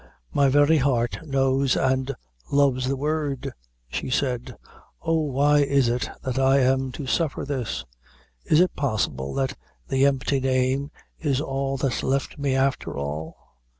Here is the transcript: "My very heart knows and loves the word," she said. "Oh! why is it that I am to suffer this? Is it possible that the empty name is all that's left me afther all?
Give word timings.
"My 0.33 0.49
very 0.49 0.77
heart 0.77 1.19
knows 1.23 1.75
and 1.77 2.15
loves 2.51 2.87
the 2.87 2.95
word," 2.95 3.51
she 3.87 4.09
said. 4.09 4.57
"Oh! 5.03 5.19
why 5.19 5.59
is 5.59 5.89
it 5.89 6.09
that 6.23 6.39
I 6.39 6.57
am 6.61 6.91
to 6.93 7.05
suffer 7.05 7.45
this? 7.45 7.85
Is 8.45 8.59
it 8.61 8.75
possible 8.75 9.31
that 9.35 9.55
the 9.89 10.07
empty 10.07 10.39
name 10.39 10.89
is 11.19 11.39
all 11.39 11.77
that's 11.77 12.01
left 12.01 12.39
me 12.39 12.55
afther 12.55 12.97
all? 12.97 13.35